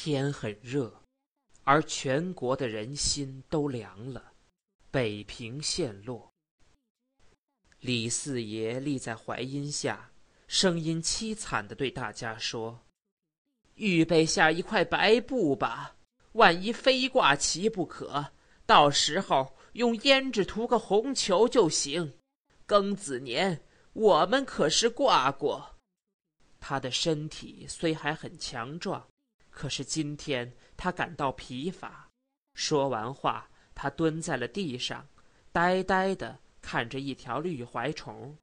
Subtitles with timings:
[0.00, 1.02] 天很热，
[1.64, 4.32] 而全国的人心都凉了。
[4.92, 6.32] 北平陷落。
[7.80, 10.12] 李四爷立在槐荫下，
[10.46, 12.86] 声音凄惨的对大家说
[13.74, 15.96] ：“预备下一块白布吧，
[16.34, 18.26] 万一非挂旗不可，
[18.66, 22.14] 到时候用胭脂涂个红球就行。
[22.68, 25.74] 庚子年，我们可是挂过。”
[26.60, 29.08] 他的身体虽还很强壮。
[29.58, 32.08] 可是今天他感到疲乏，
[32.54, 35.04] 说完话，他蹲在了地上，
[35.50, 38.38] 呆呆的看着一条绿槐虫。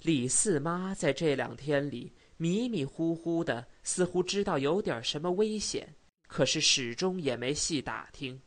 [0.00, 5.94] 李四妈在这两天里迷迷糊糊的，似乎知道有点什么危险，
[6.28, 8.38] 可是始终也没细打听。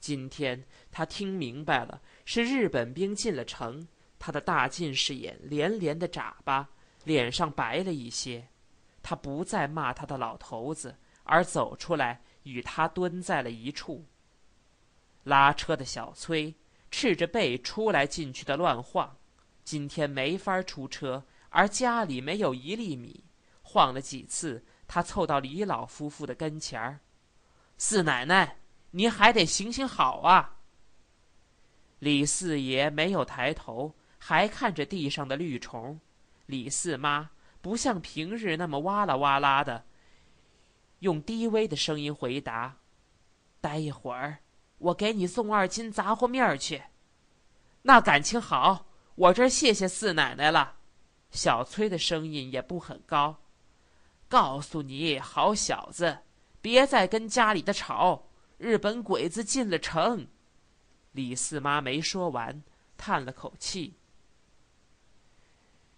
[0.00, 6.68] 今天他听明白了，是日本兵进了城，他的大近视眼连连的眨巴，
[7.04, 8.46] 脸上白了一些。
[9.08, 14.04] 他不再骂他的老头子，而走出来与他蹲在了一处。
[15.22, 16.52] 拉车的小崔
[16.90, 19.16] 赤着背出来进去的乱晃，
[19.62, 23.22] 今天没法出车，而家里没有一粒米，
[23.62, 26.98] 晃了几次，他凑到李老夫妇的跟前儿
[27.78, 28.56] ：“四奶奶，
[28.90, 30.56] 您还得行行好啊。”
[32.00, 36.00] 李四爷没有抬头，还看着地上的绿虫。
[36.46, 37.30] 李四妈。
[37.66, 39.86] 不像平日那么哇啦哇啦的，
[41.00, 42.76] 用低微的声音回答
[43.60, 44.38] ：“待一会儿，
[44.78, 46.84] 我给你送二斤杂货面去。”
[47.82, 50.76] 那感情好，我这谢谢四奶奶了。
[51.32, 53.42] 小崔的声音也不很高。
[54.28, 56.18] 告诉你，好小子，
[56.60, 58.28] 别再跟家里的吵。
[58.58, 60.28] 日本鬼子进了城。
[61.10, 62.62] 李四妈没说完，
[62.96, 63.96] 叹了口气。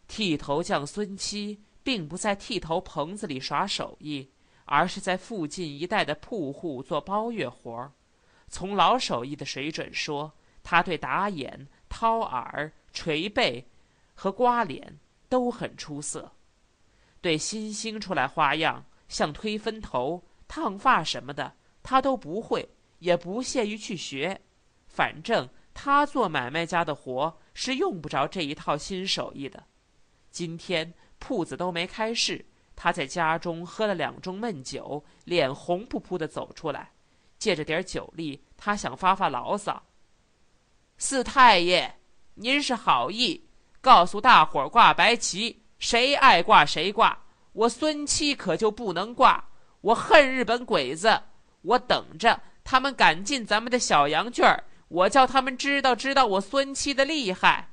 [0.09, 4.29] 剃头匠孙七并不在剃头棚子里耍手艺，
[4.65, 7.93] 而是在附近一带的铺户做包月活儿。
[8.49, 13.69] 从老手艺的水准说，他对打眼、掏耳、捶背
[14.15, 16.33] 和刮脸都很出色。
[17.21, 22.69] 对新兴出来花样，像推分头、烫发什么的，他都不会，
[22.99, 24.41] 也不屑于去学。
[24.87, 29.65] 反正他做买卖家的活是用不着这一套新手艺的。
[30.31, 32.45] 今天铺子都没开市，
[32.77, 36.93] 他在家中喝了两盅闷酒，脸红扑扑的走出来，
[37.39, 39.83] 借着点酒力，他想发发牢骚。
[40.97, 41.97] 四太爷，
[42.35, 43.49] 您是好意，
[43.81, 47.19] 告诉大伙儿挂白旗，谁爱挂谁挂，
[47.53, 49.49] 我孙七可就不能挂。
[49.81, 51.23] 我恨日本鬼子，
[51.63, 57.71] 我等着他们赶进咱们的小羊圈儿，我叫他们知道知道我孙七的厉害。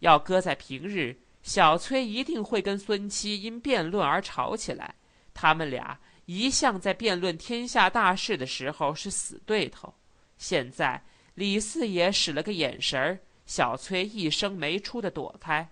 [0.00, 1.23] 要搁在平日。
[1.44, 4.94] 小崔一定会跟孙七因辩论而吵起来，
[5.34, 9.94] 他们俩一向在辩论天下大事的时候是死对头。
[10.38, 15.68] 现在李四爷使了个眼神儿，小崔一声没出的躲开。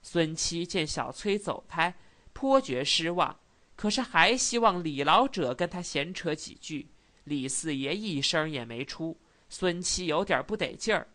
[0.00, 1.92] 孙七见小崔走开，
[2.32, 3.36] 颇觉失望，
[3.74, 6.88] 可是还希望李老者跟他闲扯几句。
[7.24, 11.08] 李四爷一声也没出，孙七有点不得劲儿，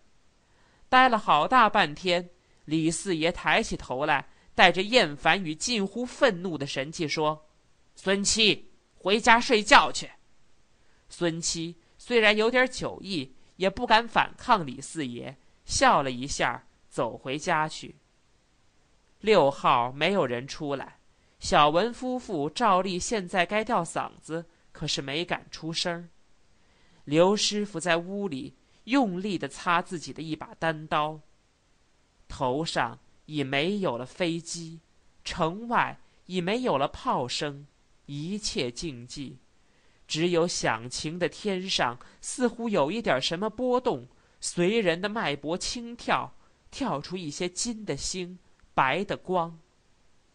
[0.89, 2.29] 待了好大半天。
[2.65, 7.47] 李四爷抬起头来，带着厌烦与近乎愤怒的神气说
[7.95, 10.09] ：“孙七，回家睡觉去。”
[11.09, 17.95] 孙七虽然有点酒意，也不敢反抗李四爷，笑了一下，走回家去。
[19.19, 20.97] 六号没有人出来，
[21.39, 26.09] 小文夫妇照例现在该吊嗓子，可是没敢出声。
[27.03, 28.55] 刘师傅在屋里
[28.85, 31.19] 用力的擦自己的一把单刀。
[32.31, 34.79] 头上已没有了飞机，
[35.25, 37.67] 城外已没有了炮声，
[38.05, 39.35] 一切静寂，
[40.07, 44.07] 只有响晴的天上似乎有一点什么波动，
[44.39, 46.33] 随人的脉搏轻跳，
[46.71, 48.39] 跳出一些金的星，
[48.73, 49.59] 白的光，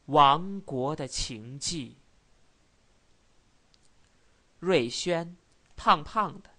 [0.07, 1.97] 亡国的情迹。
[4.59, 5.35] 瑞轩，
[5.77, 6.51] 胖胖的，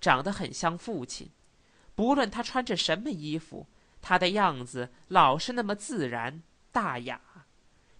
[0.00, 1.30] 长得很像父亲，
[1.94, 3.66] 不论他穿着什么衣服。
[4.08, 7.20] 他的样子老是那么自然大雅，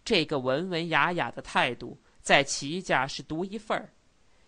[0.05, 3.93] 这个文文雅雅的态度在齐家是独一份儿。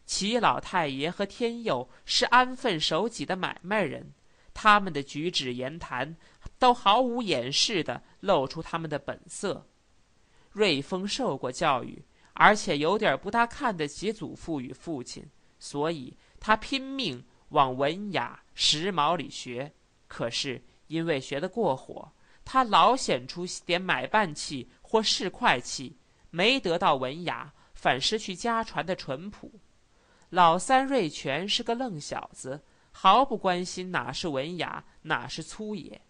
[0.06, 4.12] 齐老太爷和天佑是安分守己的买卖人，
[4.54, 6.14] 他们的举止言谈
[6.60, 9.66] 都毫无掩饰的露出他们的本色。
[10.52, 12.00] 瑞丰受过教育，
[12.34, 15.28] 而且有点不大看得起祖父与父亲，
[15.58, 19.72] 所以他拼命往文雅时髦里学，
[20.06, 20.62] 可是。
[20.88, 22.10] 因为学得过火，
[22.44, 25.96] 他老显出点买办气或市侩气，
[26.30, 29.52] 没得到文雅，反失去家传的淳朴。
[30.30, 36.00] 老三瑞全是个愣小子，毫不关心哪是文雅，哪是粗野。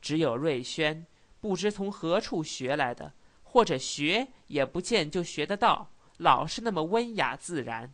[0.00, 1.06] 只有瑞轩，
[1.40, 7.92] 不知从何处学来的，或者学也不见就学得到，老是那么温雅自然。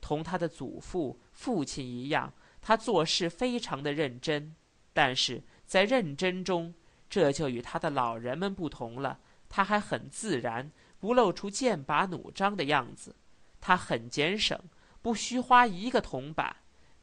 [0.00, 4.54] 同他的祖父、父亲一样，他做事非常的认真，
[4.92, 6.74] 但是在认真中，
[7.08, 9.20] 这就与他的老人们不同了。
[9.48, 13.14] 他还很自然，不露出剑拔弩张的样子。
[13.60, 14.60] 他很俭省。
[15.00, 16.56] 不需花一个铜板，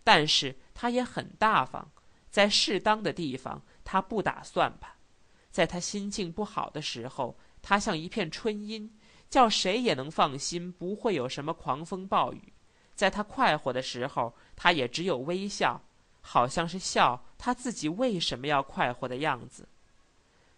[0.04, 1.90] 但是他也很大方，
[2.30, 4.92] 在适当的地方，他不打算盘。
[5.50, 8.94] 在他心境不好的时候，他像一片春阴，
[9.30, 12.52] 叫谁也能放心，不会有什么狂风暴雨。
[12.94, 15.82] 在他快活的时候，他也只有微笑，
[16.20, 19.68] 好像是笑他自己为什么要快活的样子。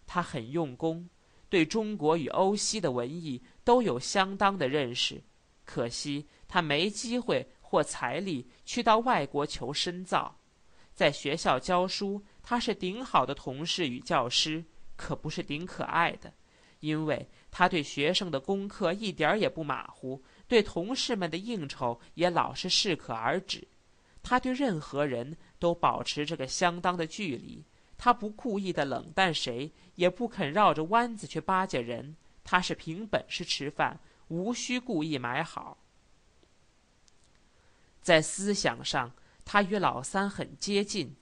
[0.06, 1.08] 他很用功，
[1.48, 5.22] 对中国与欧西的文艺都有相当的认识。
[5.64, 10.36] 可惜他没机会或财力去到外国求深造，
[10.94, 14.64] 在学校教书，他是顶好的同事与教师，
[14.96, 16.32] 可不是顶可爱的，
[16.80, 23.66] 因为他对学生的功课一点也不马虎，对同事们的应酬也老是适可而止。
[24.22, 27.64] 他对任何人都保持着个相当的距离，
[27.96, 34.00] 他不故意的冷淡谁，也不肯绕着弯子去巴结人，他是凭本事吃饭。
[34.28, 35.76] 无需故意买好。
[38.00, 39.12] 在思想上，
[39.44, 41.16] 他与老三很接近，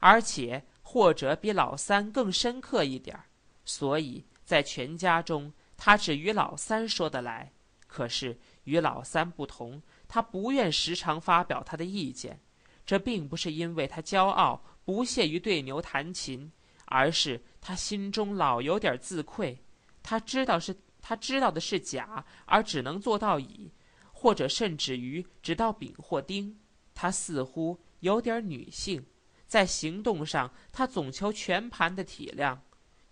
[0.00, 3.18] 而且或者比老三更深刻一点，
[3.64, 7.52] 所以在全家中，他只与老三说得来。
[7.86, 12.40] 可是与老三不同，他不愿时常发表他的意见。
[12.84, 16.50] 这并不是因为他骄傲不屑于对牛弹琴，
[16.86, 19.58] 而是他心中老有点自愧。
[20.02, 20.76] 他知道是。
[21.02, 23.72] 他知道的是甲，而只能做到乙，
[24.12, 26.54] 或者甚至于只到丙或丁。
[26.94, 29.02] 他似乎有点女性，
[29.46, 32.58] 在行动上，他总求全盘的体谅。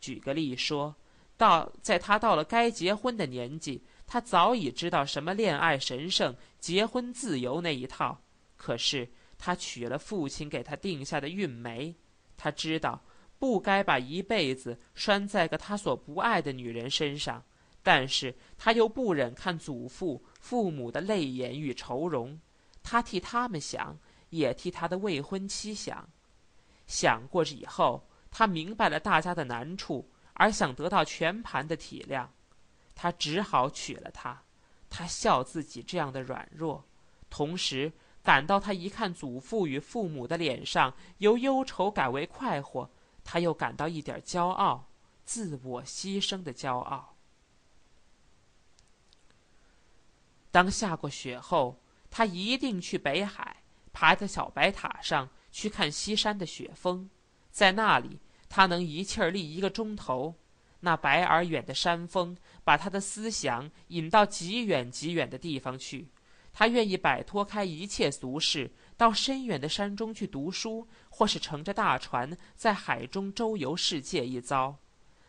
[0.03, 0.95] 举个例说，
[1.39, 8.21] 到在他到了该结婚的年纪，他早已知道什么恋爱神圣、结婚自由那一套。
[8.59, 11.95] 可是他娶了父亲给他定下的韵梅，
[12.37, 13.03] 他知道
[13.39, 17.43] 不该把一辈子拴在个他所不爱的女人身上。
[17.81, 22.39] 但是他又不忍看祖父、父母的泪眼与愁容，
[22.83, 23.97] 他替他们想，
[24.29, 26.07] 也替他的未婚妻想。
[26.87, 32.27] 想过以后，他明白了大家的难处，而想得到全盘的体谅，
[32.95, 34.43] 他只好娶了她。
[34.91, 36.85] 他笑自己这样的软弱，
[37.31, 37.93] 同时
[38.29, 42.91] 感到他一看祖父与父母的脸上由忧愁改为快活，
[43.25, 44.85] 他又感到一点骄傲，
[45.25, 47.17] 自我牺牲的骄傲。
[50.51, 51.81] 当下过雪后，
[52.11, 53.63] 他一定去北海，
[53.95, 57.09] 爬在小白塔上去看西山的雪峰。
[57.51, 58.21] 在那里，
[58.51, 60.35] 他能一气儿立一个钟头。
[60.81, 66.09] 那白而远的山峰，把他的思想引到极远极远的地方去。
[66.59, 74.77] 他愿意摆脱开一切俗事，到深远的山中去读书，或是乘着大船在海中周游世界一遭。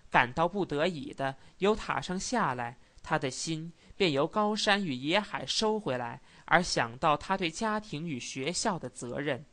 [0.10, 3.72] 感到不得已的，由塔上下来，他的心。
[3.96, 9.46] 便由高山与野海收回来，而想到他对家庭与学校的责任，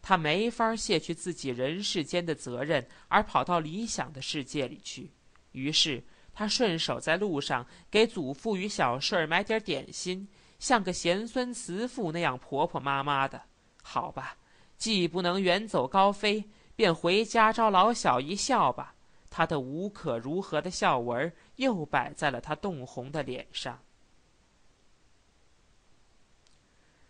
[0.00, 5.10] 他没法卸去自己人世间的责任，而跑到理想的世界里去。
[5.50, 13.42] 于是他顺手在路上给祖父与小顺儿买点点心，像个贤孙慈父那样婆婆妈妈的。
[13.82, 14.36] 好吧，
[14.76, 18.94] 既不能远走高飞，便回家招老小一笑吧。
[19.30, 23.78] 他的无可如何的笑纹又摆在了他冻红的脸上。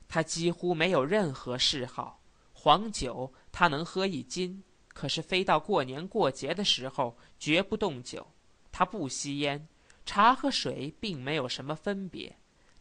[0.09, 2.21] 他几乎没有任何嗜好，
[2.53, 8.27] 黄酒他能喝一斤，可是非到过年过节的时候绝不动酒。
[8.73, 9.69] 他不吸烟，
[10.05, 12.37] 茶和水并没有什么分别。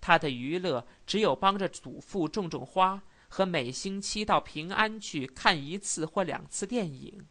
[0.06, 7.26] 他的娱乐只有帮着祖父种种花和每星期到平安去看一次或两次电影。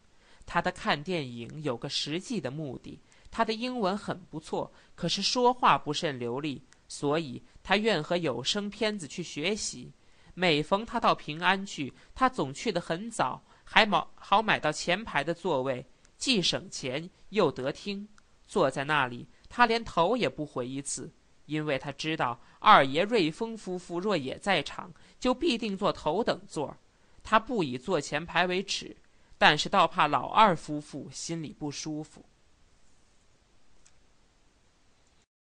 [0.45, 2.99] 他的看电影有个实际的目的。
[3.31, 6.61] 他的英文很不错，可是说话不甚流利。
[6.89, 9.93] 所以他愿和有声片子去学习。
[10.33, 15.85] 每逢他到平安去，他总去得很早，还买好买到前排的座位，
[16.17, 18.05] 既省钱又得听。
[18.45, 21.09] 坐在那里，他连头也不回一次，
[21.45, 26.75] 因为他知道二爷瑞丰夫妇若也在场，就必定坐头等座。
[27.23, 28.95] 他不以坐前排为耻，
[29.37, 32.23] 但是倒怕老二夫妇心里不舒服。